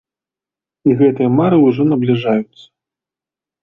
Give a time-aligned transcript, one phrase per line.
[0.89, 2.63] І гэтыя мары ўжо набліжаюцца.